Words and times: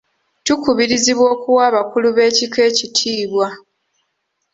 Tukubirizibwa 0.45 1.25
okuwa 1.33 1.63
abakulu 1.69 2.07
b'ebika 2.15 2.59
ekitiibwa. 2.69 3.47